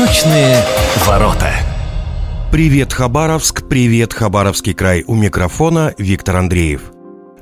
Восточные 0.00 0.64
ворота. 1.06 1.52
Привет, 2.50 2.94
Хабаровск, 2.94 3.68
привет, 3.68 4.14
Хабаровский 4.14 4.72
край. 4.72 5.04
У 5.06 5.14
микрофона 5.14 5.92
Виктор 5.98 6.36
Андреев. 6.36 6.90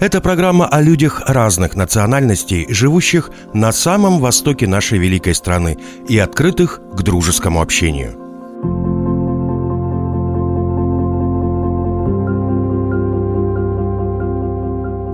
Это 0.01 0.21
программа 0.21 0.67
о 0.67 0.81
людях 0.81 1.23
разных 1.29 1.77
национальностей, 1.77 2.67
живущих 2.69 3.31
на 3.55 3.71
самом 3.71 4.19
востоке 4.19 4.67
нашей 4.67 4.99
великой 4.99 5.37
страны 5.37 5.79
и 6.09 6.19
открытых 6.19 6.81
к 6.95 7.01
дружескому 7.03 7.63
общению. 7.63 8.15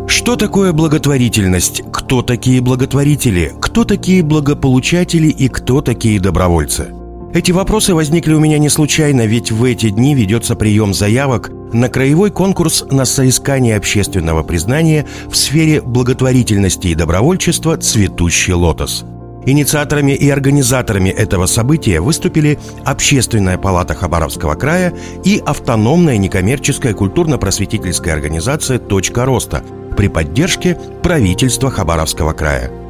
Что 0.08 0.36
такое 0.36 0.72
благотворительность? 0.72 1.82
Кто 1.92 2.22
такие 2.22 2.62
благотворители? 2.62 3.53
Кто 3.61 3.84
такие 3.84 4.22
благополучатели 4.22 5.29
и 5.29 5.50
кто 5.50 5.82
такие 5.82 6.18
добровольцы? 6.18 7.04
Эти 7.34 7.50
вопросы 7.50 7.96
возникли 7.96 8.32
у 8.32 8.38
меня 8.38 8.58
не 8.58 8.68
случайно, 8.68 9.26
ведь 9.26 9.50
в 9.50 9.64
эти 9.64 9.90
дни 9.90 10.14
ведется 10.14 10.54
прием 10.54 10.94
заявок 10.94 11.50
на 11.72 11.88
краевой 11.88 12.30
конкурс 12.30 12.84
на 12.92 13.04
соискание 13.04 13.76
общественного 13.76 14.44
признания 14.44 15.04
в 15.29 15.36
сфере 15.36 15.80
благотворительности 15.80 16.86
и 16.86 16.94
добровольчества 16.94 17.76
«Цветущий 17.76 18.52
лотос». 18.52 19.04
Инициаторами 19.46 20.12
и 20.12 20.30
организаторами 20.30 21.08
этого 21.08 21.46
события 21.46 22.00
выступили 22.00 22.56
Общественная 22.84 23.58
палата 23.58 23.94
Хабаровского 23.94 24.54
края 24.54 24.94
и 25.25 25.42
автономная 25.44 26.18
некоммерческая 26.18 26.94
культурно-просветительская 26.94 28.14
организация 28.14 28.78
«Точка 28.78 29.25
роста», 29.25 29.64
при 29.96 30.06
поддержке 30.06 30.78
правительства 31.03 31.72
Хабаровского 31.72 32.33
края. 32.33 32.83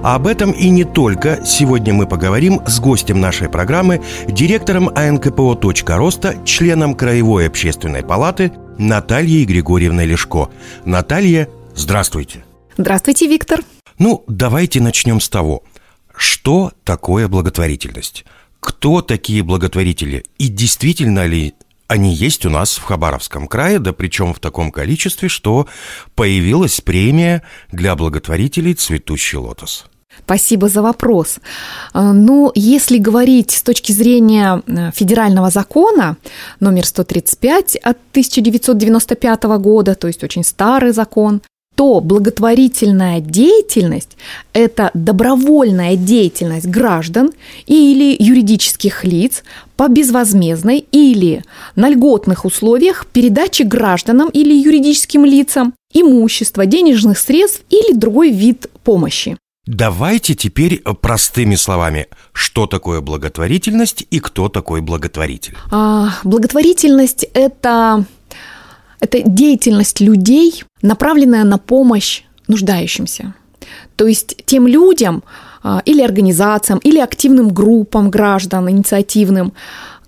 А 0.00 0.14
об 0.14 0.28
этом 0.28 0.52
и 0.52 0.68
не 0.68 0.84
только 0.84 1.44
сегодня 1.44 1.92
мы 1.92 2.06
поговорим 2.06 2.60
с 2.66 2.78
гостем 2.78 3.20
нашей 3.20 3.48
программы, 3.48 4.00
директором 4.28 4.88
АНКПО 4.94 5.56
«Точка 5.56 5.96
роста», 5.96 6.36
членом 6.44 6.94
Краевой 6.94 7.48
общественной 7.48 8.04
палаты 8.04 8.52
Натальей 8.78 9.44
Григорьевной 9.44 10.06
Лешко. 10.06 10.50
Наталья, 10.84 11.48
здравствуйте. 11.74 12.44
Здравствуйте, 12.76 13.26
Виктор. 13.26 13.62
Ну, 13.98 14.22
давайте 14.28 14.80
начнем 14.80 15.20
с 15.20 15.28
того, 15.28 15.64
что 16.16 16.70
такое 16.84 17.26
благотворительность? 17.26 18.24
Кто 18.60 19.02
такие 19.02 19.42
благотворители? 19.42 20.24
И 20.38 20.46
действительно 20.46 21.26
ли 21.26 21.54
они 21.88 22.14
есть 22.14 22.46
у 22.46 22.50
нас 22.50 22.76
в 22.76 22.84
Хабаровском 22.84 23.48
крае, 23.48 23.78
да 23.78 23.92
причем 23.92 24.34
в 24.34 24.38
таком 24.38 24.70
количестве, 24.70 25.28
что 25.28 25.66
появилась 26.14 26.80
премия 26.80 27.42
для 27.72 27.96
благотворителей 27.96 28.74
«Цветущий 28.74 29.38
лотос». 29.38 29.86
Спасибо 30.24 30.68
за 30.68 30.82
вопрос. 30.82 31.38
Э, 31.94 32.12
ну, 32.12 32.52
если 32.54 32.98
говорить 32.98 33.50
с 33.50 33.62
точки 33.62 33.92
зрения 33.92 34.62
э, 34.66 34.90
федерального 34.92 35.50
закона 35.50 36.16
номер 36.60 36.84
135 36.84 37.76
от 37.76 37.96
1995 38.10 39.44
года, 39.58 39.94
то 39.94 40.08
есть 40.08 40.24
очень 40.24 40.44
старый 40.44 40.92
закон, 40.92 41.40
то 41.78 42.00
благотворительная 42.00 43.20
деятельность– 43.20 44.16
это 44.52 44.90
добровольная 44.94 45.94
деятельность 45.94 46.66
граждан 46.66 47.30
или 47.66 48.16
юридических 48.18 49.04
лиц 49.04 49.44
по 49.76 49.86
безвозмездной 49.86 50.84
или 50.90 51.44
на 51.76 51.88
льготных 51.88 52.44
условиях 52.44 53.06
передачи 53.06 53.62
гражданам 53.62 54.28
или 54.28 54.52
юридическим 54.52 55.24
лицам 55.24 55.72
имущества, 55.94 56.66
денежных 56.66 57.16
средств 57.16 57.62
или 57.70 57.94
другой 57.94 58.32
вид 58.32 58.66
помощи. 58.82 59.36
Давайте 59.64 60.34
теперь 60.34 60.82
простыми 61.00 61.54
словами, 61.54 62.08
что 62.32 62.66
такое 62.66 63.00
благотворительность 63.00 64.04
и 64.10 64.18
кто 64.18 64.48
такой 64.48 64.80
благотворитель? 64.80 65.56
А, 65.70 66.08
благотворительность– 66.24 67.24
это 67.34 68.04
это 69.00 69.22
деятельность 69.22 70.00
людей, 70.00 70.64
направленная 70.82 71.44
на 71.44 71.58
помощь 71.58 72.22
нуждающимся. 72.46 73.34
То 73.96 74.06
есть 74.06 74.44
тем 74.46 74.66
людям 74.66 75.22
а, 75.62 75.82
или 75.84 76.02
организациям, 76.02 76.78
или 76.78 76.98
активным 76.98 77.48
группам 77.48 78.10
граждан, 78.10 78.70
инициативным, 78.70 79.52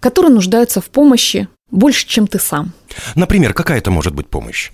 которые 0.00 0.32
нуждаются 0.32 0.80
в 0.80 0.90
помощи 0.90 1.48
больше, 1.70 2.06
чем 2.06 2.26
ты 2.26 2.38
сам. 2.38 2.72
Например, 3.14 3.52
какая 3.52 3.78
это 3.78 3.90
может 3.90 4.14
быть 4.14 4.28
помощь? 4.28 4.70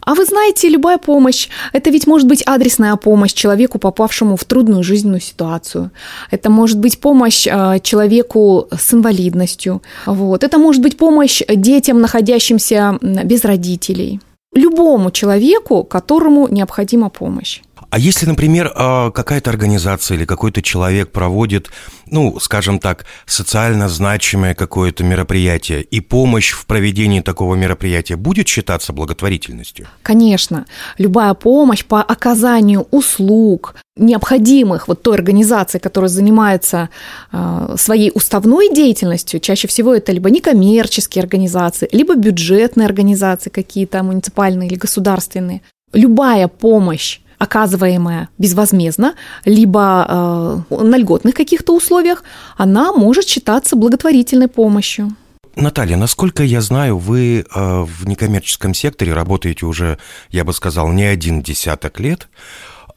А 0.00 0.14
вы 0.14 0.24
знаете, 0.24 0.68
любая 0.68 0.98
помощь, 0.98 1.48
это 1.72 1.90
ведь 1.90 2.06
может 2.06 2.26
быть 2.26 2.42
адресная 2.46 2.96
помощь 2.96 3.32
человеку, 3.32 3.78
попавшему 3.78 4.36
в 4.36 4.44
трудную 4.44 4.82
жизненную 4.82 5.20
ситуацию. 5.20 5.90
Это 6.30 6.50
может 6.50 6.78
быть 6.78 6.98
помощь 6.98 7.46
а, 7.46 7.78
человеку 7.78 8.68
с 8.76 8.92
инвалидностью. 8.92 9.82
Вот. 10.06 10.42
Это 10.42 10.58
может 10.58 10.82
быть 10.82 10.96
помощь 10.96 11.42
детям, 11.48 12.00
находящимся 12.00 12.98
без 13.00 13.44
родителей. 13.44 14.20
Любому 14.54 15.10
человеку, 15.10 15.84
которому 15.84 16.48
необходима 16.48 17.08
помощь. 17.08 17.62
А 17.94 17.98
если, 17.98 18.26
например, 18.26 18.72
а, 18.74 19.12
какая-то 19.12 19.50
организация 19.50 20.16
или 20.16 20.24
какой-то 20.24 20.62
человек 20.62 21.12
проводит, 21.12 21.70
ну, 22.10 22.40
скажем 22.40 22.80
так, 22.80 23.04
социально 23.24 23.88
значимое 23.88 24.54
какое-то 24.54 25.04
мероприятие, 25.04 25.82
и 25.82 26.00
помощь 26.00 26.50
в 26.50 26.66
проведении 26.66 27.20
такого 27.20 27.54
мероприятия 27.54 28.16
будет 28.16 28.48
считаться 28.48 28.92
благотворительностью? 28.92 29.86
Конечно. 30.02 30.66
Любая 30.98 31.34
помощь 31.34 31.84
по 31.84 32.02
оказанию 32.02 32.88
услуг, 32.90 33.76
необходимых 33.96 34.88
вот 34.88 35.02
той 35.02 35.14
организации, 35.14 35.78
которая 35.78 36.08
занимается 36.08 36.88
э, 37.30 37.76
своей 37.78 38.10
уставной 38.12 38.74
деятельностью, 38.74 39.38
чаще 39.38 39.68
всего 39.68 39.94
это 39.94 40.10
либо 40.10 40.30
некоммерческие 40.30 41.22
организации, 41.22 41.88
либо 41.92 42.16
бюджетные 42.16 42.86
организации 42.86 43.50
какие-то 43.50 44.02
муниципальные 44.02 44.68
или 44.68 44.74
государственные. 44.74 45.62
Любая 45.92 46.48
помощь 46.48 47.20
оказываемая 47.44 48.28
безвозмездно, 48.38 49.14
либо 49.44 50.62
э, 50.70 50.74
на 50.74 50.96
льготных 50.96 51.34
каких-то 51.34 51.74
условиях, 51.74 52.24
она 52.56 52.92
может 52.92 53.26
считаться 53.26 53.76
благотворительной 53.76 54.48
помощью. 54.48 55.14
Наталья, 55.56 55.96
насколько 55.96 56.42
я 56.42 56.60
знаю, 56.60 56.98
вы 56.98 57.44
э, 57.44 57.44
в 57.54 58.08
некоммерческом 58.08 58.74
секторе 58.74 59.14
работаете 59.14 59.66
уже, 59.66 59.98
я 60.30 60.44
бы 60.44 60.52
сказал, 60.52 60.88
не 60.88 61.04
один 61.04 61.42
десяток 61.42 62.00
лет. 62.00 62.28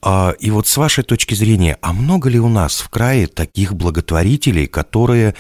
Э, 0.04 0.34
и 0.40 0.50
вот 0.50 0.68
с 0.68 0.78
вашей 0.78 1.04
точки 1.04 1.36
зрения, 1.36 1.78
а 1.82 1.94
много 1.94 2.30
ли 2.30 2.40
у 2.40 2.50
нас 2.50 2.80
в 2.80 2.90
крае 2.90 3.28
таких 3.28 3.74
благотворителей, 3.74 4.66
которые 4.66 5.36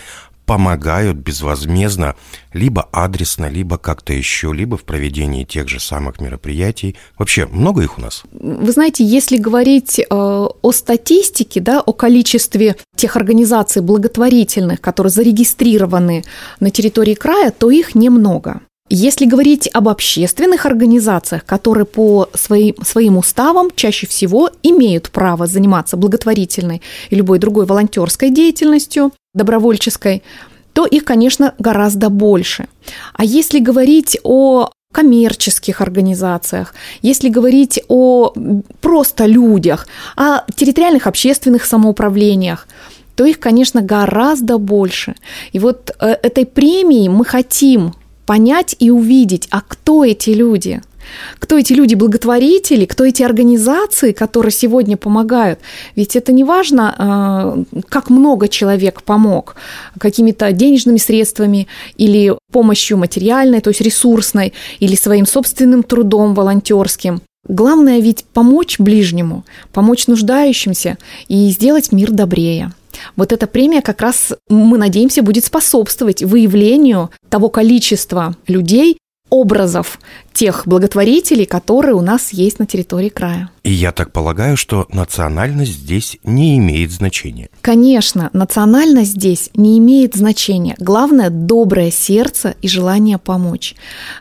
помогают 0.48 1.18
безвозмездно, 1.18 2.16
либо 2.54 2.88
адресно, 2.94 3.50
либо 3.50 3.78
как-то 3.78 4.14
еще, 4.14 4.54
либо 4.54 4.78
в 4.78 4.84
проведении 4.84 5.44
тех 5.44 5.68
же 5.68 5.80
самых 5.80 6.22
мероприятий. 6.22 6.96
Вообще, 7.20 7.46
много 7.46 7.84
их 7.84 7.98
у 7.98 8.02
нас? 8.02 8.24
Вы 8.32 8.72
знаете, 8.72 9.04
если 9.04 9.38
говорить 9.38 10.00
э, 10.00 10.06
о 10.10 10.72
статистике, 10.72 11.60
да, 11.60 11.82
о 11.82 11.92
количестве 11.92 12.78
тех 12.96 13.18
организаций 13.18 13.82
благотворительных, 13.82 14.80
которые 14.80 15.12
зарегистрированы 15.12 16.24
на 16.62 16.72
территории 16.72 17.14
края, 17.14 17.52
то 17.52 17.70
их 17.70 17.94
немного. 17.94 18.62
Если 18.90 19.26
говорить 19.26 19.70
об 19.74 19.90
общественных 19.90 20.66
организациях, 20.66 21.46
которые 21.46 21.86
по 21.86 22.30
своим, 22.34 22.76
своим 22.84 23.18
уставам 23.18 23.70
чаще 23.76 24.08
всего 24.08 24.50
имеют 24.64 25.10
право 25.10 25.46
заниматься 25.46 25.98
благотворительной 25.98 26.82
и 27.10 27.16
любой 27.16 27.40
другой 27.40 27.66
волонтерской 27.66 28.30
деятельностью, 28.30 29.12
добровольческой, 29.34 30.24
то 30.72 30.86
их, 30.86 31.04
конечно, 31.04 31.54
гораздо 31.60 32.10
больше. 32.10 32.68
А 33.14 33.26
если 33.26 33.60
говорить 33.60 34.18
о 34.24 34.70
коммерческих 34.94 35.82
организациях, 35.82 36.74
если 37.02 37.30
говорить 37.30 37.82
о 37.90 38.34
просто 38.80 39.26
людях, 39.26 39.88
о 40.16 40.44
территориальных 40.56 41.08
общественных 41.08 41.66
самоуправлениях, 41.66 42.68
то 43.16 43.26
их, 43.26 43.40
конечно, 43.40 43.82
гораздо 43.82 44.58
больше. 44.60 45.16
И 45.52 45.60
вот 45.60 45.92
э, 46.00 46.16
этой 46.24 46.46
премией 46.46 47.10
мы 47.10 47.26
хотим 47.26 47.94
понять 48.28 48.76
и 48.78 48.92
увидеть, 48.92 49.48
а 49.50 49.62
кто 49.62 50.06
эти 50.06 50.30
люди– 50.30 50.82
кто 51.40 51.58
эти 51.58 51.74
люди 51.74 51.96
благотворители, 51.96 52.86
кто 52.86 53.06
эти 53.06 53.24
организации, 53.24 54.12
которые 54.12 54.52
сегодня 54.52 54.98
помогают. 54.98 55.60
Ведь 55.96 56.16
это 56.16 56.32
не 56.32 56.44
важно, 56.44 56.96
а, 56.98 57.64
как 57.90 58.10
много 58.10 58.48
человек 58.48 59.04
помог, 59.04 59.56
какими-то 60.00 60.52
денежными 60.52 60.98
средствами 60.98 61.68
или 61.96 62.36
помощью 62.52 62.98
материальной, 62.98 63.62
то 63.62 63.70
есть 63.70 63.82
ресурсной, 63.82 64.54
или 64.80 64.96
своим 64.96 65.26
собственным 65.26 65.84
трудом 65.84 66.34
волонтерским. 66.34 67.22
Главное 67.48 68.00
ведь 68.00 68.26
помочь 68.34 68.78
ближнему, 68.78 69.46
помочь 69.72 70.08
нуждающимся 70.08 70.98
и 71.30 71.50
сделать 71.50 71.94
мир 71.94 72.12
добрее. 72.12 72.74
Вот 73.16 73.32
эта 73.32 73.48
премия 73.48 73.82
как 73.82 74.02
раз, 74.02 74.34
мы 74.50 74.78
надеемся, 74.78 75.22
будет 75.22 75.46
способствовать 75.46 76.24
выявлению 76.24 77.12
того 77.30 77.50
количества 77.50 78.36
людей, 78.48 78.98
образов 79.30 80.00
тех 80.38 80.68
благотворителей, 80.68 81.48
которые 81.48 81.96
у 81.96 82.02
нас 82.02 82.32
есть 82.32 82.60
на 82.60 82.68
территории 82.68 83.10
края. 83.10 83.50
И 83.64 83.72
я 83.72 83.92
так 83.92 84.12
полагаю, 84.12 84.56
что 84.56 84.86
национальность 84.94 85.72
здесь 85.72 86.20
не 86.24 86.60
имеет 86.60 86.92
значения. 86.92 87.50
Конечно, 87.62 88.30
национальность 88.34 89.14
здесь 89.14 89.50
не 89.56 89.80
имеет 89.80 90.16
значения. 90.16 90.76
Главное– 90.78 91.30
доброе 91.32 91.90
сердце 91.90 92.54
и 92.62 92.68
желание 92.68 93.18
помочь. 93.18 93.74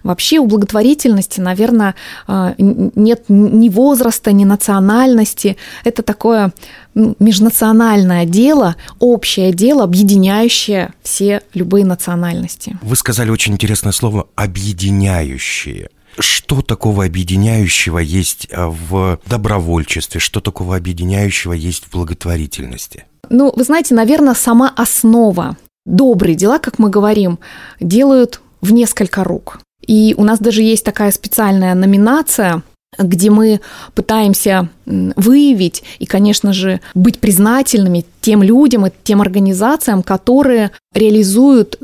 Вообще 0.04 0.38
у 0.38 0.46
благотворительности, 0.46 1.40
наверное, 1.40 1.94
э, 2.28 2.54
нет 2.56 3.24
ни 3.28 3.68
возраста, 3.68 4.32
ни 4.32 4.44
национальности. 4.44 5.58
Это 5.84 6.02
такое 6.02 6.54
ну, 6.94 7.14
межнациональное 7.18 8.24
дело, 8.24 8.76
общее 9.00 9.52
дело, 9.52 9.84
объединяющее 9.84 10.94
все 11.02 11.42
любые 11.52 11.84
национальности. 11.84 12.78
Вы 12.80 12.96
сказали 12.96 13.28
очень 13.28 13.52
интересное 13.52 13.92
слово 13.92 14.28
«объединяющее». 14.34 15.90
Что 16.18 16.62
такого 16.62 17.04
объединяющего 17.04 17.98
есть 17.98 18.48
а, 18.52 18.68
в 18.68 19.20
добровольчестве? 19.26 20.20
Что 20.20 20.40
такого 20.40 20.76
объединяющего 20.76 21.52
есть 21.52 21.84
в 21.84 21.90
благотворительности? 21.90 23.04
Ну, 23.28 23.52
вы 23.54 23.64
знаете, 23.64 23.94
наверное, 23.94 24.34
сама 24.34 24.72
основа. 24.76 25.56
Добрые 25.84 26.34
дела, 26.34 26.58
как 26.58 26.78
мы 26.78 26.90
говорим, 26.90 27.38
делают 27.80 28.40
в 28.60 28.72
несколько 28.72 29.24
рук. 29.24 29.60
И 29.86 30.14
у 30.16 30.24
нас 30.24 30.38
даже 30.38 30.62
есть 30.62 30.84
такая 30.84 31.12
специальная 31.12 31.74
номинация 31.74 32.62
где 32.98 33.30
мы 33.30 33.60
пытаемся 33.94 34.68
выявить 34.86 35.82
и, 35.98 36.06
конечно 36.06 36.52
же, 36.52 36.80
быть 36.94 37.18
признательными 37.18 38.04
тем 38.20 38.42
людям 38.42 38.86
и 38.86 38.92
тем 39.04 39.20
организациям, 39.20 40.02
которые 40.02 40.70
реализуют 40.94 41.78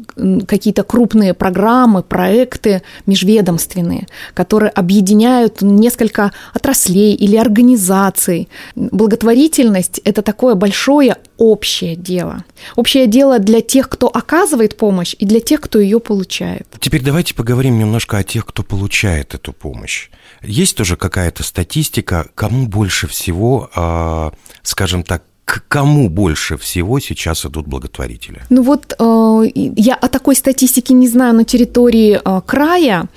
какие-то 0.46 0.84
крупные 0.84 1.34
программы, 1.34 2.02
проекты 2.02 2.82
межведомственные, 3.06 4.06
которые 4.34 4.70
объединяют 4.70 5.62
несколько 5.62 6.32
отраслей 6.54 7.14
или 7.14 7.36
организаций. 7.36 8.48
Благотворительность– 8.74 10.00
это 10.04 10.22
такое 10.22 10.54
большое 10.54 11.16
общее 11.36 11.96
дело. 11.96 12.44
Общее 12.76 13.06
дело 13.06 13.38
для 13.38 13.60
тех, 13.60 13.88
кто 13.88 14.06
оказывает 14.06 14.76
помощь, 14.76 15.14
и 15.18 15.26
для 15.26 15.40
тех, 15.40 15.60
кто 15.60 15.80
ее 15.80 15.98
получает. 15.98 16.66
Теперь 16.80 17.02
давайте 17.02 17.34
поговорим 17.34 17.78
немножко 17.78 18.18
о 18.18 18.22
тех, 18.22 18.46
кто 18.46 18.62
получает 18.62 19.34
эту 19.34 19.52
помощь. 19.52 20.08
Есть 20.42 20.76
тоже 20.76 20.96
какая-то 20.96 21.42
статистика, 21.42 22.26
кому 22.34 22.66
больше 22.66 23.06
всего, 23.06 23.70
а, 23.74 24.32
скажем 24.62 25.02
так, 25.02 25.22
к 25.44 25.64
кому 25.68 26.08
больше 26.08 26.56
всего 26.56 27.00
сейчас 27.00 27.44
идут 27.44 27.66
благотворители? 27.66 28.42
Ну 28.48 28.62
вот 28.62 28.94
э, 28.98 29.42
я 29.54 29.94
о 29.94 30.08
такой 30.08 30.36
статистике 30.36 30.94
не 30.94 31.08
знаю 31.08 31.34
на 31.34 31.44
территории 31.44 32.20
э, 32.24 32.40
края. 32.46 33.08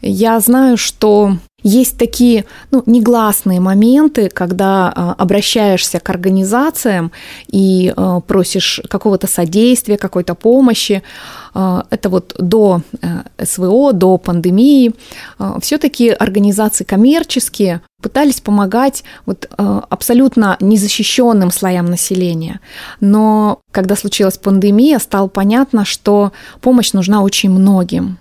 Я 0.00 0.40
знаю, 0.40 0.76
что 0.76 1.36
есть 1.62 1.96
такие 1.96 2.44
ну, 2.70 2.82
негласные 2.86 3.60
моменты, 3.60 4.28
когда 4.28 4.92
э, 4.94 5.22
обращаешься 5.22 6.00
к 6.00 6.10
организациям 6.10 7.12
и 7.48 7.92
э, 7.96 8.20
просишь 8.26 8.80
какого-то 8.88 9.26
содействия, 9.26 9.96
какой-то 9.96 10.34
помощи. 10.34 11.02
Э, 11.54 11.82
это 11.90 12.08
вот 12.08 12.34
до 12.38 12.82
э, 13.00 13.44
СВО, 13.44 13.92
до 13.92 14.18
пандемии. 14.18 14.92
Все-таки 15.60 16.10
организации 16.10 16.84
коммерческие 16.84 17.80
пытались 18.00 18.40
помогать 18.40 19.04
вот, 19.26 19.48
абсолютно 19.56 20.56
незащищенным 20.60 21.52
слоям 21.52 21.86
населения. 21.86 22.60
Но 23.00 23.60
когда 23.70 23.94
случилась 23.94 24.38
пандемия, 24.38 24.98
стало 24.98 25.28
понятно, 25.28 25.84
что 25.84 26.32
помощь 26.60 26.92
нужна 26.92 27.22
очень 27.22 27.50
многим 27.50 28.18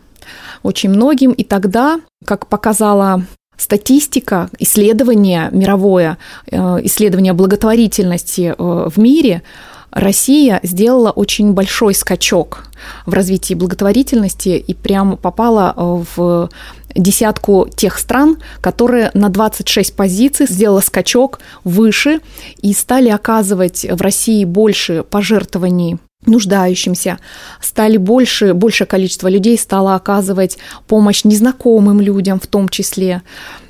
очень 0.64 0.90
многим. 0.90 1.32
И 1.32 1.44
тогда, 1.44 2.00
как 2.26 2.48
показала 2.48 3.24
статистика, 3.58 4.50
исследование 4.60 5.50
мировое, 5.52 6.18
э, 6.48 6.58
исследование 6.84 7.34
благотворительности 7.34 8.56
э, 8.58 8.90
в 8.90 8.98
мире, 8.98 9.44
Россия 9.92 10.62
сделала 10.64 11.12
очень 11.12 11.52
большой 11.52 11.94
скачок 11.94 12.64
в 13.06 13.14
развитии 13.14 13.54
благотворительности 13.54 14.50
и 14.50 14.74
прям 14.74 15.18
попала 15.18 15.74
э, 15.76 16.04
в 16.16 16.50
десятку 16.96 17.68
тех 17.76 18.00
стран, 18.00 18.38
которые 18.62 19.12
на 19.14 19.30
26 19.30 19.96
позиций 19.96 20.48
сделала 20.48 20.80
скачок 20.80 21.40
выше 21.64 22.20
и 22.62 22.74
стали 22.74 23.10
оказывать 23.10 23.86
в 23.90 24.02
России 24.02 24.46
больше 24.46 25.04
пожертвований 25.04 25.98
нуждающимся, 26.26 27.18
стали 27.62 27.98
больше, 27.98 28.54
большее 28.54 28.88
количество 28.88 29.28
людей 29.28 29.58
стало 29.58 29.96
оказывать 29.96 30.58
помощь 30.88 31.24
незнакомым 31.24 32.00
людям 32.02 32.40
в 32.40 32.48
том 32.48 32.70
числе. 32.70 33.22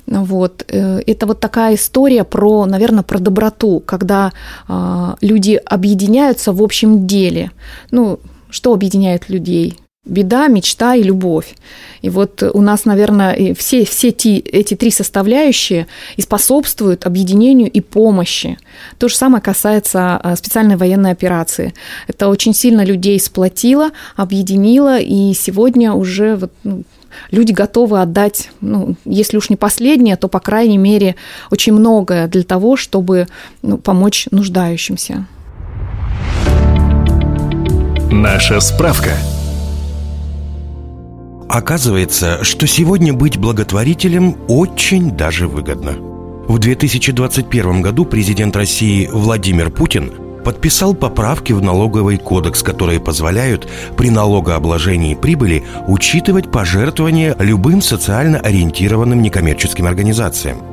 Вот. 0.06 0.64
Э, 0.68 1.00
это 1.06 1.26
вот 1.26 1.40
такая 1.40 1.74
история 1.74 2.24
про, 2.24 2.66
наверное, 2.66 3.02
про 3.02 3.18
доброту, 3.18 3.80
когда 3.80 4.32
э, 4.68 5.14
люди 5.20 5.60
объединяются 5.64 6.52
в 6.52 6.62
общем 6.62 7.06
деле. 7.06 7.50
Ну, 7.90 8.18
что 8.50 8.74
объединяет 8.74 9.28
людей? 9.28 9.78
Беда, 10.04 10.48
мечта 10.48 10.96
и 10.96 11.02
любовь. 11.04 11.54
И 12.00 12.10
вот 12.10 12.42
у 12.42 12.60
нас, 12.60 12.86
наверное, 12.86 13.54
все, 13.54 13.84
все 13.84 14.10
те, 14.10 14.38
эти 14.38 14.74
три 14.74 14.90
составляющие 14.90 15.86
и 16.16 16.22
способствуют 16.22 17.06
объединению 17.06 17.70
и 17.70 17.80
помощи. 17.80 18.58
То 18.98 19.06
же 19.06 19.14
самое 19.14 19.40
касается 19.40 20.16
а, 20.16 20.34
специальной 20.34 20.74
военной 20.74 21.12
операции. 21.12 21.72
Это 22.08 22.26
очень 22.26 22.52
сильно 22.52 22.84
людей 22.84 23.20
сплотило, 23.20 23.90
объединило, 24.16 24.98
и 24.98 25.34
сегодня 25.34 25.92
уже 25.92 26.34
вот, 26.34 26.52
ну, 26.64 26.82
люди 27.30 27.52
готовы 27.52 28.00
отдать, 28.00 28.50
ну, 28.60 28.96
если 29.04 29.36
уж 29.36 29.50
не 29.50 29.56
последнее, 29.56 30.16
то, 30.16 30.26
по 30.26 30.40
крайней 30.40 30.78
мере, 30.78 31.14
очень 31.52 31.74
многое 31.74 32.26
для 32.26 32.42
того, 32.42 32.76
чтобы 32.76 33.28
ну, 33.62 33.78
помочь 33.78 34.26
нуждающимся. 34.32 35.28
Наша 38.10 38.58
справка– 38.58 39.12
Оказывается, 41.52 42.42
что 42.44 42.66
сегодня 42.66 43.12
быть 43.12 43.36
благотворителем 43.36 44.38
очень 44.48 45.10
даже 45.10 45.46
выгодно. 45.46 45.92
В 46.48 46.58
2021 46.58 47.82
году 47.82 48.06
президент 48.06 48.56
России 48.56 49.06
Владимир 49.12 49.68
Путин 49.68 50.14
подписал 50.46 50.94
поправки 50.94 51.52
в 51.52 51.60
налоговый 51.60 52.16
кодекс, 52.16 52.62
которые 52.62 53.00
позволяют 53.00 53.68
при 53.98 54.08
налогообложении 54.08 55.14
прибыли 55.14 55.62
учитывать 55.88 56.50
пожертвования 56.50 57.36
любым 57.38 57.82
социально 57.82 58.38
ориентированным 58.38 59.20
некоммерческим 59.20 59.86
организациям– 59.86 60.62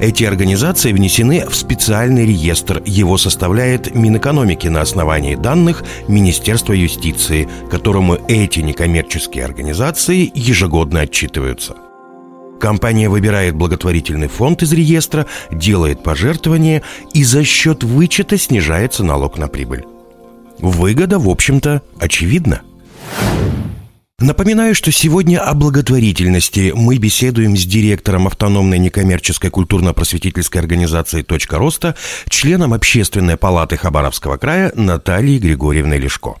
эти 0.00 0.24
организации 0.24 0.92
внесены 0.92 1.46
в 1.48 1.54
специальный 1.54 2.26
реестр. 2.26 2.82
Его 2.86 3.18
составляет 3.18 3.94
Минэкономики 3.94 4.66
на 4.68 4.80
основании 4.80 5.36
данных 5.36 5.84
Министерства 6.08 6.72
юстиции, 6.72 7.48
которому 7.70 8.18
эти 8.28 8.60
некоммерческие 8.60 9.44
организации 9.44 10.30
ежегодно 10.34 11.00
отчитываются. 11.00 11.76
Компания 12.58 13.08
выбирает 13.08 13.54
благотворительный 13.54 14.28
фонд 14.28 14.62
из 14.62 14.72
реестра, 14.72 15.26
делает 15.50 16.02
пожертвования 16.02 16.82
и 17.14 17.24
за 17.24 17.44
счет 17.44 17.82
вычета 17.82 18.36
снижается 18.36 19.02
налог 19.02 19.38
на 19.38 19.48
прибыль. 19.48 19.84
Выгода, 20.58 21.18
в 21.18 21.28
общем-то, 21.28 21.82
очевидна. 21.98 22.62
Напоминаю, 24.20 24.74
что 24.74 24.92
сегодня 24.92 25.38
о 25.40 25.54
благотворительности 25.54 26.72
мы 26.76 26.98
беседуем 26.98 27.56
с 27.56 27.64
директором 27.64 28.26
автономной 28.26 28.78
некоммерческой 28.78 29.48
культурно-просветительской 29.48 30.60
организации 30.60 31.22
«Точка 31.22 31.56
роста», 31.56 31.96
членом 32.28 32.74
Общественной 32.74 33.38
палаты 33.38 33.78
Хабаровского 33.78 34.36
края 34.36 34.72
Натальей 34.74 35.38
Григорьевной 35.38 35.98
Лешко. 35.98 36.36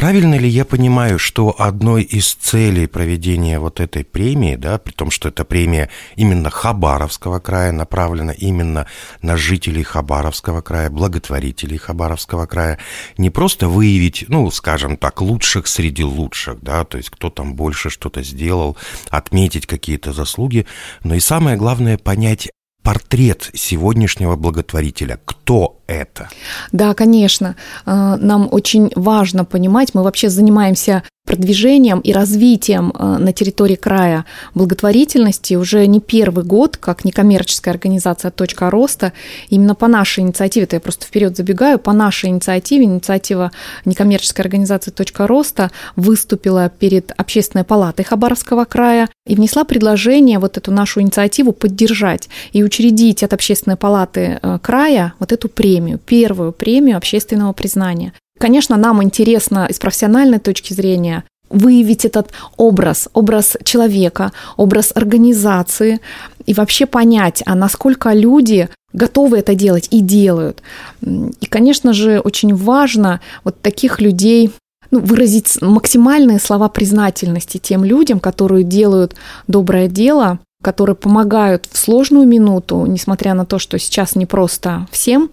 Правильно 0.00 0.36
ли 0.36 0.48
я 0.48 0.64
понимаю, 0.64 1.18
что 1.18 1.54
одной 1.58 2.04
из 2.04 2.32
целей 2.32 2.86
проведения 2.86 3.58
вот 3.58 3.80
этой 3.80 4.02
премии, 4.02 4.56
да, 4.56 4.78
при 4.78 4.92
том, 4.92 5.10
что 5.10 5.28
эта 5.28 5.44
премия 5.44 5.90
именно 6.16 6.48
Хабаровского 6.48 7.38
края 7.38 7.70
направлена 7.70 8.32
именно 8.32 8.86
на 9.20 9.36
жителей 9.36 9.82
Хабаровского 9.82 10.62
края, 10.62 10.88
благотворителей 10.88 11.76
Хабаровского 11.76 12.46
края, 12.46 12.78
не 13.18 13.28
просто 13.28 13.68
выявить, 13.68 14.24
ну, 14.28 14.50
скажем 14.50 14.96
так, 14.96 15.20
лучших 15.20 15.66
среди 15.66 16.02
лучших, 16.02 16.62
да, 16.62 16.86
то 16.86 16.96
есть 16.96 17.10
кто 17.10 17.28
там 17.28 17.54
больше 17.54 17.90
что-то 17.90 18.22
сделал, 18.22 18.78
отметить 19.10 19.66
какие-то 19.66 20.14
заслуги, 20.14 20.64
но 21.04 21.14
и 21.14 21.20
самое 21.20 21.58
главное 21.58 21.98
понять, 21.98 22.48
портрет 22.82 23.50
сегодняшнего 23.54 24.36
благотворителя. 24.36 25.18
Кто 25.24 25.80
это? 25.86 26.28
Да, 26.72 26.94
конечно. 26.94 27.56
А, 27.84 28.16
нам 28.16 28.48
очень 28.50 28.90
важно 28.94 29.44
понимать, 29.44 29.94
мы 29.94 30.02
вообще 30.02 30.30
занимаемся 30.30 31.02
продвижением 31.30 32.00
и 32.00 32.12
развитием 32.12 32.92
э, 32.92 33.18
на 33.18 33.32
территории 33.32 33.76
края 33.76 34.24
благотворительности 34.54 35.54
уже 35.54 35.86
не 35.86 36.00
первый 36.00 36.44
год, 36.44 36.76
как 36.76 37.04
некоммерческая 37.04 37.74
организация 37.74 38.30
«Точка 38.30 38.68
роста». 38.70 39.12
Именно 39.48 39.74
по 39.74 39.86
нашей 39.86 40.20
инициативе, 40.20 40.64
это 40.64 40.76
я 40.76 40.80
просто 40.80 41.06
вперед 41.06 41.36
забегаю, 41.36 41.78
по 41.78 41.92
нашей 41.92 42.30
инициативе, 42.30 42.84
инициатива 42.84 43.52
некоммерческой 43.84 44.44
организации 44.44 44.90
«Точка 44.90 45.26
роста» 45.26 45.70
выступила 45.94 46.68
перед 46.68 47.12
Общественной 47.16 47.64
палатой 47.64 48.04
Хабаровского 48.04 48.64
края 48.64 49.08
и 49.26 49.36
внесла 49.36 49.64
предложение 49.64 50.38
вот 50.38 50.56
эту 50.56 50.72
нашу 50.72 51.00
инициативу 51.00 51.52
поддержать 51.52 52.28
и 52.52 52.64
учредить 52.64 53.22
от 53.22 53.32
Общественной 53.34 53.76
палаты 53.76 54.40
э, 54.42 54.58
края 54.60 55.14
вот 55.18 55.32
эту 55.32 55.48
премию, 55.48 55.98
первую 55.98 56.52
премию 56.52 56.96
общественного 56.96 57.52
признания. 57.52 58.14
Конечно, 58.40 58.78
нам 58.78 59.02
интересно 59.02 59.68
с 59.70 59.78
профессиональной 59.78 60.38
точки 60.38 60.72
зрения 60.72 61.24
выявить 61.50 62.06
этот 62.06 62.30
образ, 62.56 63.10
образ 63.12 63.58
человека, 63.64 64.32
образ 64.56 64.92
организации 64.94 66.00
и 66.46 66.54
вообще 66.54 66.86
понять, 66.86 67.42
а 67.44 67.54
насколько 67.54 68.14
люди 68.14 68.70
готовы 68.94 69.40
это 69.40 69.54
делать 69.54 69.88
и 69.90 70.00
делают. 70.00 70.62
И, 71.02 71.46
конечно 71.50 71.92
же, 71.92 72.18
очень 72.18 72.54
важно 72.54 73.20
вот 73.44 73.60
таких 73.60 74.00
людей 74.00 74.52
ну, 74.90 75.00
выразить 75.00 75.60
максимальные 75.60 76.38
слова 76.38 76.70
признательности 76.70 77.58
тем 77.58 77.84
людям, 77.84 78.20
которые 78.20 78.64
делают 78.64 79.16
доброе 79.48 79.86
дело, 79.86 80.38
которые 80.62 80.96
помогают 80.96 81.68
в 81.70 81.76
сложную 81.76 82.26
минуту, 82.26 82.86
несмотря 82.86 83.34
на 83.34 83.44
то, 83.44 83.58
что 83.58 83.78
сейчас 83.78 84.16
не 84.16 84.24
просто 84.24 84.86
всем, 84.90 85.30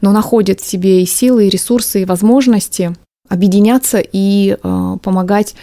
но 0.00 0.12
находят 0.12 0.60
в 0.60 0.66
себе 0.66 1.02
и 1.02 1.06
силы, 1.06 1.46
и 1.46 1.50
ресурсы, 1.50 2.02
и 2.02 2.04
возможности 2.04 2.94
объединяться 3.28 3.98
и 4.00 4.56
э, 4.62 4.96
помогать 5.02 5.54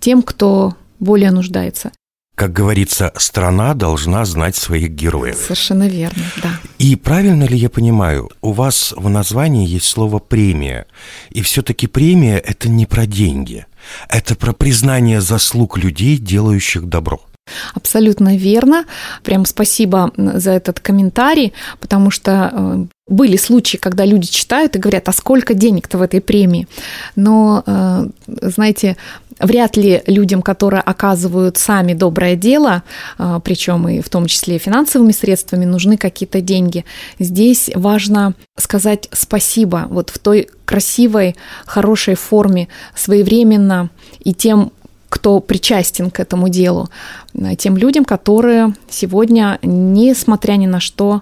тем, 0.00 0.22
кто 0.22 0.74
более 0.98 1.30
нуждается. 1.30 1.92
Как 2.34 2.52
говорится, 2.52 3.12
страна 3.16 3.74
должна 3.74 4.24
знать 4.24 4.56
своих 4.56 4.90
героев. 4.90 5.36
Совершенно 5.36 5.86
верно, 5.86 6.22
да. 6.42 6.58
И 6.78 6.96
правильно 6.96 7.44
ли 7.44 7.56
я 7.56 7.68
понимаю, 7.68 8.30
у 8.40 8.52
вас 8.52 8.94
в 8.96 9.08
названии 9.08 9.68
есть 9.68 9.84
слово 9.84 10.18
«премия», 10.18 10.86
и 11.30 11.42
все-таки 11.42 11.86
премия– 11.86 12.38
это 12.38 12.70
не 12.70 12.86
про 12.86 13.06
деньги, 13.06 13.66
это 14.08 14.34
про 14.34 14.52
признание 14.52 15.20
заслуг 15.20 15.76
людей, 15.76 16.16
делающих 16.16 16.88
добро– 16.88 17.20
Абсолютно 17.74 18.36
верно. 18.36 18.84
Прям 19.22 19.44
спасибо 19.44 20.12
за 20.16 20.52
этот 20.52 20.80
комментарий, 20.80 21.52
потому 21.80 22.10
что 22.10 22.50
э, 22.52 22.84
были 23.08 23.36
случаи, 23.36 23.76
когда 23.76 24.04
люди 24.04 24.28
читают 24.28 24.76
и 24.76 24.78
говорят, 24.78 25.08
а 25.08 25.12
сколько 25.12 25.54
денег-то 25.54 25.98
в 25.98 26.02
этой 26.02 26.20
премии? 26.20 26.68
Но, 27.16 27.62
э, 27.66 28.06
знаете, 28.26 28.96
вряд 29.38 29.76
ли 29.76 30.02
людям, 30.06 30.40
которые 30.40 30.80
оказывают 30.80 31.58
сами 31.58 31.94
доброе 31.94 32.36
дело, 32.36 32.82
э, 33.18 33.40
причем 33.44 33.88
и 33.88 34.00
в 34.00 34.08
том 34.08 34.26
числе 34.26 34.58
финансовыми 34.58 35.12
средствами, 35.12 35.64
нужны 35.64 35.96
какие-то 35.96 36.40
деньги. 36.40 36.84
Здесь 37.18 37.70
важно 37.74 38.34
сказать 38.56 39.08
спасибо 39.12 39.86
вот 39.90 40.10
в 40.10 40.18
той 40.18 40.48
красивой, 40.64 41.36
хорошей 41.66 42.14
форме, 42.14 42.68
своевременно 42.94 43.90
и 44.20 44.32
тем 44.32 44.72
кто 45.12 45.40
причастен 45.40 46.10
к 46.10 46.20
этому 46.20 46.48
делу, 46.48 46.88
э, 47.34 47.54
тем 47.56 47.76
людям, 47.76 48.06
которые 48.06 48.74
сегодня, 48.88 49.58
несмотря 49.62 50.54
ни 50.54 50.66
на 50.66 50.80
что, 50.80 51.20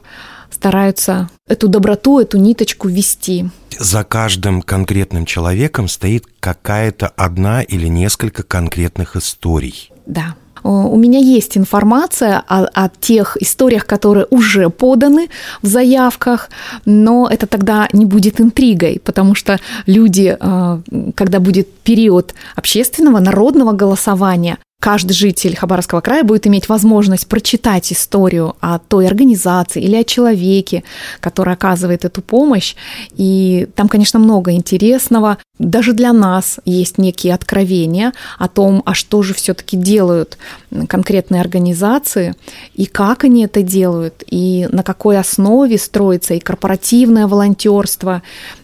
стараются 0.49 1.29
эту 1.49 1.67
доброту, 1.67 2.21
эту 2.21 2.39
ниточку 2.39 2.87
вести. 2.89 3.51
За 3.77 4.05
каждым 4.05 4.63
конкретным 4.63 5.27
человеком 5.27 5.89
стоит 5.89 6.27
какая-то 6.39 7.09
одна 7.09 7.63
или 7.63 7.89
несколько 7.89 8.45
конкретных 8.45 9.17
историй. 9.17 9.91
Да. 10.07 10.37
У 10.63 10.97
меня 10.97 11.19
есть 11.19 11.57
информация 11.57 12.43
о, 12.49 12.65
о 12.65 12.89
тех 13.01 13.37
историях, 13.41 13.87
которые 13.87 14.27
уже 14.31 14.71
поданы 14.71 15.29
в 15.63 15.67
заявках, 15.67 16.51
но 16.85 17.29
это 17.31 17.47
тогда 17.47 17.89
не 17.93 18.07
будет 18.07 18.41
интригой, 18.41 19.01
потому 19.05 19.35
что 19.35 19.59
люди, 19.87 20.37
э, 20.39 20.79
когда 21.15 21.41
будет 21.41 21.73
период 21.83 22.35
общественного, 22.57 23.21
народного 23.21 23.73
голосования, 23.73 24.59
каждый 24.81 25.13
житель 25.13 25.55
Хабаровского 25.55 26.01
края 26.01 26.25
будет 26.25 26.47
иметь 26.47 26.69
возможность 26.69 27.27
прочитать 27.29 27.93
историю 27.93 28.57
о 28.61 28.79
той 28.79 29.07
организации 29.07 29.83
или 29.83 29.95
о 29.95 30.05
человеке, 30.05 30.83
который 31.21 31.53
оказывает 31.53 32.05
эту 32.05 32.23
помощь. 32.23 32.75
И 33.15 33.69
там, 33.77 33.89
конечно, 33.89 34.19
много 34.19 34.53
интересного. 34.53 35.39
Даже 35.59 35.93
для 35.93 36.15
нас 36.15 36.59
есть 36.65 36.97
некие 36.97 37.35
откровения 37.35 38.15
о 38.39 38.49
том, 38.49 38.83
а 38.87 38.95
что 38.95 39.23
же 39.23 39.35
все-таки 39.35 39.77
делают 39.77 40.39
конкретные 40.89 41.43
организации, 41.43 42.35
и 42.75 42.87
как 42.87 43.25
они 43.25 43.45
это 43.45 43.63
делают, 43.63 44.25
и 44.27 44.67
на 44.73 44.83
какой 44.83 45.19
основе 45.19 45.77
строится 45.77 46.33
и 46.33 46.41
корпоративное 46.41 47.27
волонтерство, 47.27 48.23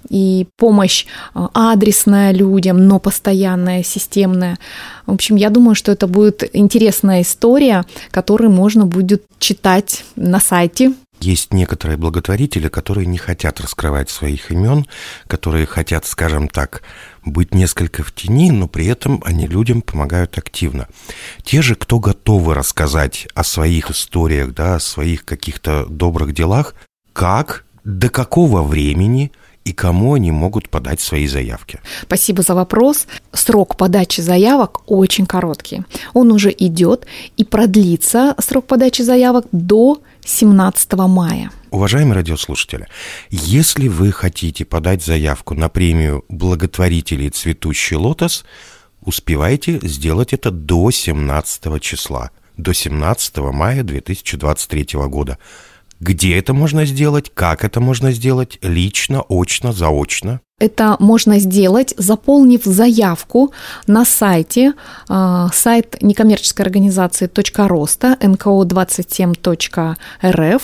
и 0.08 0.46
помощь 0.56 1.06
а, 1.34 1.72
адресная 1.72 2.32
людям, 2.32 2.86
но 2.86 2.98
постоянная, 2.98 3.82
системная. 3.82 4.58
В 5.06 5.12
общем, 5.12 5.36
я 5.36 5.50
думаю, 5.50 5.74
что 5.74 5.92
это 5.92 6.06
будет 6.06 6.48
интересная 6.54 7.22
история, 7.22 7.84
которую 8.10 8.50
можно 8.50 8.86
будет 8.86 9.24
читать 9.38 10.04
на 10.16 10.40
сайте 10.40 10.92
есть 11.20 11.52
некоторые 11.52 11.96
благотворители, 11.96 12.68
которые 12.68 13.06
не 13.06 13.18
хотят 13.18 13.60
раскрывать 13.60 14.10
своих 14.10 14.50
имен, 14.50 14.86
которые 15.26 15.66
хотят, 15.66 16.04
скажем 16.04 16.48
так, 16.48 16.82
быть 17.24 17.54
несколько 17.54 18.02
в 18.02 18.12
тени, 18.12 18.50
но 18.50 18.68
при 18.68 18.86
этом 18.86 19.22
они 19.24 19.46
людям 19.46 19.82
помогают 19.82 20.36
активно. 20.38 20.88
Те 21.42 21.62
же, 21.62 21.74
кто 21.74 21.98
готовы 21.98 22.54
рассказать 22.54 23.28
о 23.34 23.44
своих 23.44 23.90
историях, 23.90 24.52
да, 24.52 24.76
о 24.76 24.80
своих 24.80 25.24
каких-то 25.24 25.86
добрых 25.86 26.34
делах, 26.34 26.74
как, 27.12 27.64
до 27.84 28.08
какого 28.08 28.62
времени– 28.62 29.32
и 29.66 29.72
кому 29.72 30.14
они 30.14 30.30
могут 30.30 30.68
подать 30.68 31.00
свои 31.00 31.26
заявки? 31.26 31.80
Спасибо 32.02 32.42
за 32.42 32.54
вопрос. 32.54 33.08
Срок 33.32 33.76
подачи 33.76 34.20
заявок 34.20 34.82
очень 34.86 35.26
короткий. 35.26 35.82
Он 36.14 36.30
уже 36.30 36.54
идет 36.56 37.04
и 37.36 37.44
продлится 37.44 38.36
срок 38.38 38.66
подачи 38.66 39.02
заявок 39.02 39.46
до 39.50 40.00
17 40.24 40.92
мая. 40.92 41.50
Уважаемые 41.70 42.14
радиослушатели, 42.14 42.86
если 43.30 43.88
вы 43.88 44.12
хотите 44.12 44.64
подать 44.64 45.04
заявку 45.04 45.54
на 45.54 45.68
премию 45.68 46.24
благотворителей 46.28 47.30
«Цветущий 47.30 47.96
лотос», 47.96 48.44
успевайте 49.00 49.80
сделать 49.82 50.32
это 50.32 50.52
до 50.52 50.92
17 50.92 51.80
числа, 51.82 52.30
до 52.56 52.72
17 52.72 53.36
мая 53.38 53.82
2023 53.82 54.86
года. 55.08 55.38
Где 56.00 56.38
это 56.38 56.52
можно 56.52 56.84
сделать, 56.84 57.30
как 57.34 57.64
это 57.64 57.80
можно 57.80 58.12
сделать, 58.12 58.58
лично, 58.62 59.24
очно, 59.28 59.72
заочно? 59.72 60.40
Это 60.58 60.96
можно 61.00 61.38
сделать, 61.38 61.94
заполнив 61.98 62.64
заявку 62.64 63.52
на 63.86 64.04
сайте, 64.04 64.74
э, 65.08 65.46
сайт 65.52 66.02
некоммерческой 66.02 66.64
организации 66.64 67.26
«Точка 67.26 67.68
роста» 67.68 68.16
nko27.rf 68.20 70.62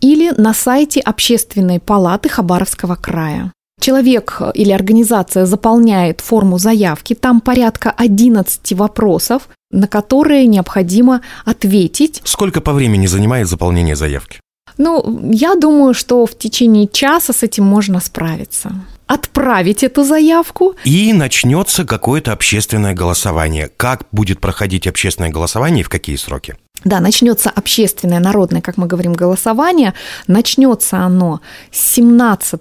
или 0.00 0.32
на 0.36 0.54
сайте 0.54 1.00
Общественной 1.00 1.78
палаты 1.78 2.28
Хабаровского 2.28 2.96
края. 2.96 3.52
Человек 3.80 4.42
или 4.54 4.72
организация 4.72 5.46
заполняет 5.46 6.20
форму 6.20 6.58
заявки, 6.58 7.14
там 7.14 7.40
порядка 7.40 7.90
11 7.90 8.72
вопросов, 8.74 9.48
на 9.72 9.88
которые 9.88 10.46
необходимо 10.46 11.22
ответить. 11.44 12.20
Сколько 12.24 12.60
по 12.60 12.72
времени 12.72 13.06
занимает 13.06 13.48
заполнение 13.48 13.96
заявки? 13.96 14.38
Ну, 14.78 15.30
я 15.32 15.54
думаю, 15.54 15.94
что 15.94 16.26
в 16.26 16.36
течение 16.36 16.88
часа 16.88 17.32
с 17.32 17.42
этим 17.42 17.64
можно 17.64 18.00
справиться 18.00 18.72
отправить 19.06 19.82
эту 19.82 20.04
заявку. 20.04 20.74
И 20.84 21.12
начнется 21.12 21.84
какое-то 21.84 22.32
общественное 22.32 22.94
голосование. 22.94 23.70
Как 23.76 24.04
будет 24.10 24.40
проходить 24.40 24.86
общественное 24.86 25.30
голосование 25.30 25.80
и 25.80 25.84
в 25.84 25.90
какие 25.90 26.16
сроки? 26.16 26.56
Да, 26.84 26.98
начнется 27.00 27.50
общественное, 27.50 28.20
народное, 28.20 28.62
как 28.62 28.78
мы 28.78 28.86
говорим, 28.86 29.12
голосование. 29.12 29.92
Начнется 30.28 30.98
оно 30.98 31.40
с 31.70 31.94
17 31.94 32.60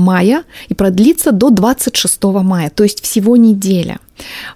мая 0.00 0.44
и 0.68 0.74
продлится 0.74 1.32
до 1.32 1.50
26 1.50 2.24
мая, 2.24 2.70
то 2.70 2.82
есть 2.82 3.02
всего 3.02 3.36
неделя. 3.36 3.98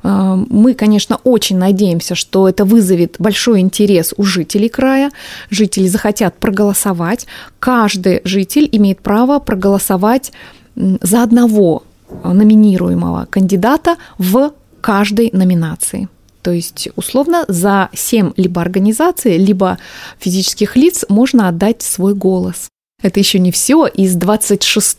Э, 0.02 0.36
мы, 0.48 0.74
конечно, 0.74 1.20
очень 1.24 1.58
надеемся, 1.58 2.14
что 2.14 2.48
это 2.48 2.64
вызовет 2.64 3.16
большой 3.18 3.60
интерес 3.60 4.14
у 4.16 4.24
жителей 4.24 4.68
края. 4.68 5.10
Жители 5.50 5.86
захотят 5.86 6.36
проголосовать. 6.38 7.26
Каждый 7.60 8.20
житель 8.24 8.68
имеет 8.72 9.00
право 9.00 9.38
проголосовать 9.38 10.32
за 10.74 11.22
одного 11.22 11.84
номинируемого 12.24 13.26
кандидата 13.30 13.96
в 14.18 14.52
каждой 14.80 15.30
номинации. 15.32 16.08
То 16.42 16.50
есть, 16.50 16.88
условно, 16.96 17.46
за 17.48 17.88
7 17.94 18.32
либо 18.36 18.60
организаций, 18.60 19.38
либо 19.38 19.78
физических 20.18 20.76
лиц 20.76 21.06
можно 21.08 21.48
отдать 21.48 21.80
свой 21.80 22.14
голос. 22.14 22.68
Это 23.04 23.20
еще 23.20 23.38
не 23.38 23.50
все. 23.50 23.86
Из 23.86 24.14
26 24.14 24.98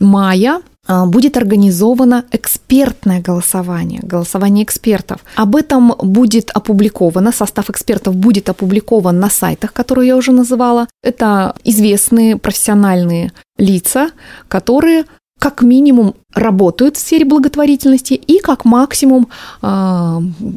мая 0.00 0.60
а, 0.88 1.06
будет 1.06 1.36
организовано 1.36 2.24
экспертное 2.32 3.20
голосование, 3.20 4.00
голосование 4.02 4.64
экспертов. 4.64 5.20
Об 5.36 5.54
этом 5.54 5.94
будет 5.98 6.50
опубликовано, 6.50 7.32
состав 7.32 7.70
экспертов 7.70 8.16
будет 8.16 8.48
опубликован 8.48 9.20
на 9.20 9.30
сайтах, 9.30 9.72
которые 9.72 10.08
я 10.08 10.16
уже 10.16 10.32
называла. 10.32 10.88
Это 11.04 11.54
известные 11.62 12.36
профессиональные 12.36 13.32
лица, 13.58 14.10
которые 14.48 15.04
как 15.38 15.62
минимум 15.62 16.14
работают 16.34 16.96
в 16.96 17.00
сфере 17.00 17.24
благотворительности 17.24 18.14
и 18.14 18.40
как 18.40 18.64
максимум 18.64 19.28
э, 19.62 19.66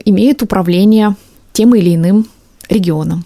имеют 0.06 0.42
управление 0.42 1.16
тем 1.54 1.76
или 1.76 1.94
иным 1.94 2.26
регионом. 2.68 3.26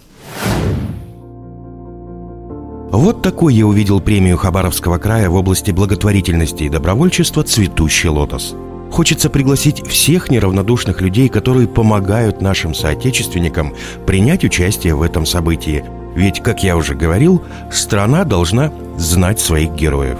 Вот 2.90 3.20
такой 3.20 3.54
я 3.54 3.66
увидел 3.66 4.00
премию 4.00 4.38
Хабаровского 4.38 4.96
края 4.96 5.28
в 5.28 5.34
области 5.34 5.72
благотворительности 5.72 6.64
и 6.64 6.68
добровольчества 6.70 7.42
«Цветущий 7.42 8.08
лотос». 8.08 8.54
Хочется 8.90 9.28
пригласить 9.28 9.86
всех 9.86 10.30
неравнодушных 10.30 11.02
людей, 11.02 11.28
которые 11.28 11.68
помогают 11.68 12.40
нашим 12.40 12.72
соотечественникам 12.74 13.74
принять 14.06 14.42
участие 14.42 14.94
в 14.94 15.02
этом 15.02 15.26
событии. 15.26 15.84
Ведь, 16.14 16.42
как 16.42 16.64
я 16.64 16.76
уже 16.78 16.94
говорил, 16.94 17.42
страна 17.70 18.24
должна 18.24 18.72
знать 18.96 19.38
своих 19.38 19.72
героев. 19.72 20.18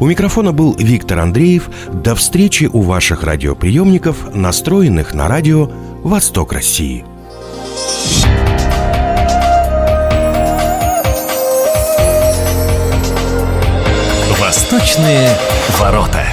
У 0.00 0.06
микрофона 0.06 0.52
был 0.52 0.74
Виктор 0.78 1.18
Андреев. 1.18 1.68
До 1.92 2.14
встречи 2.14 2.64
у 2.72 2.80
ваших 2.80 3.24
радиоприемников, 3.24 4.34
настроенных 4.34 5.12
на 5.12 5.28
радио 5.28 5.70
«Восток 6.02 6.54
России». 6.54 7.04
Восточные 14.70 15.26
ворота. 15.78 16.27